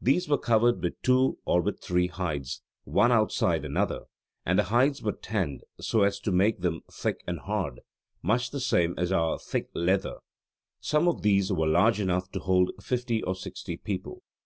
[0.00, 4.04] These were covered with two, or with three, hides, one outside another,
[4.46, 7.80] and the hides were tanned so as to make them thick and hard,
[8.22, 10.20] much the same as our thick leather.
[10.80, 14.22] Some of these were large enough to hold fifty or sixty people.